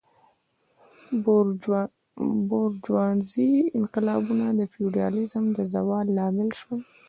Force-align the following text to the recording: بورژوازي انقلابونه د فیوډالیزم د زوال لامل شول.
بورژوازي 2.49 3.51
انقلابونه 3.77 4.45
د 4.59 4.61
فیوډالیزم 4.73 5.45
د 5.57 5.59
زوال 5.73 6.05
لامل 6.17 6.49
شول. 6.59 6.79